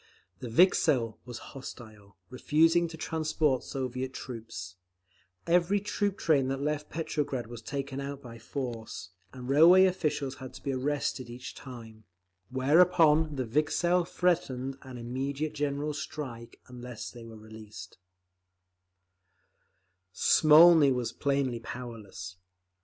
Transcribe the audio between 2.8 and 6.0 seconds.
to transport Soviet troops; every